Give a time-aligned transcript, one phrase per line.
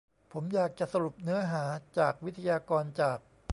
[0.33, 1.63] ผมอยากจะสรุปเนื้อหา
[1.97, 3.17] จากวิทยากรจาก